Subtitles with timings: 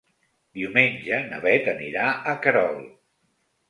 [0.59, 2.85] Diumenge na Beth anirà a Querol.